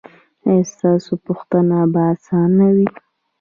[0.47, 2.87] ایا ستاسو پوښتنه به اسانه وي؟